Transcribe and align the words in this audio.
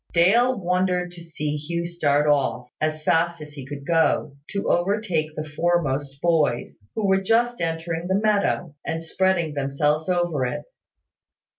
Dale 0.13 0.59
wondered 0.59 1.11
to 1.11 1.23
see 1.23 1.57
Hugh 1.57 1.85
start 1.85 2.25
off, 2.25 2.71
as 2.81 3.03
fast 3.03 3.39
as 3.39 3.53
he 3.53 3.67
could 3.67 3.85
go, 3.85 4.35
to 4.49 4.67
overtake 4.67 5.35
the 5.35 5.43
foremost 5.47 6.19
boys, 6.23 6.79
who 6.95 7.07
were 7.07 7.21
just 7.21 7.61
entering 7.61 8.07
the 8.07 8.19
meadow, 8.19 8.73
and 8.83 9.03
spreading 9.03 9.53
themselves 9.53 10.09
over 10.09 10.43
it. 10.47 10.63